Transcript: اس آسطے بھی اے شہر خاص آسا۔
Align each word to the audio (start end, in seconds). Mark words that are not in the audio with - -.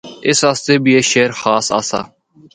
اس 0.27 0.39
آسطے 0.49 0.73
بھی 0.83 0.91
اے 0.95 1.01
شہر 1.11 1.31
خاص 1.41 1.65
آسا۔ 1.79 2.01